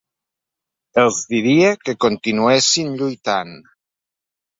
Els 1.01 1.19
diria 1.33 1.67
que 1.81 1.95
continuessin 2.05 2.89
lluitant. 3.03 3.53